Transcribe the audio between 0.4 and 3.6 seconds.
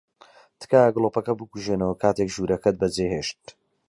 تکایە گڵۆپەکە بکوژێنەوە کاتێک ژوورەکەت بەجێھێشت.